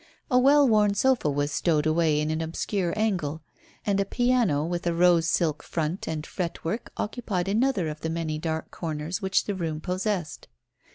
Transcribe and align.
A 0.31 0.39
well 0.39 0.67
worn 0.67 0.95
sofa 0.95 1.29
was 1.29 1.51
stowed 1.51 1.85
away 1.85 2.19
in 2.19 2.31
an 2.31 2.41
obscure 2.41 2.91
angle, 2.97 3.43
and 3.85 3.99
a 3.99 4.03
piano 4.03 4.65
with 4.65 4.87
a 4.87 4.95
rose 4.95 5.29
silk 5.29 5.61
front 5.61 6.07
and 6.07 6.25
fretwork 6.25 6.91
occupied 6.97 7.47
another 7.47 7.87
of 7.87 8.01
the 8.01 8.09
many 8.09 8.39
dark 8.39 8.71
corners 8.71 9.21
which 9.21 9.43
the 9.45 9.53
room 9.53 9.79
possessed. 9.79 10.47